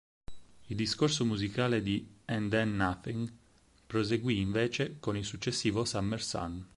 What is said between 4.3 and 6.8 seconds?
invece, con il successivo "Summer Sun".